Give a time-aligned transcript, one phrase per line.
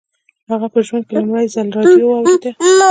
[0.51, 2.51] هغه په ژوند کې لومړي ځل راډيو واورېده.